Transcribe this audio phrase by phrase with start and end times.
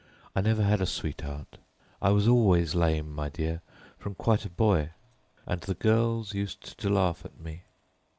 [0.35, 1.59] I never had a sweetheart.
[2.01, 3.61] I was always lame, my dear,
[3.99, 4.93] from quite a boy;
[5.45, 7.65] and the girls used to laugh at me."